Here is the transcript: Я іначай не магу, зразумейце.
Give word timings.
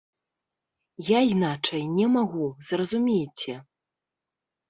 Я 1.09 1.19
іначай 1.33 1.83
не 1.97 2.07
магу, 2.15 2.47
зразумейце. 2.69 3.53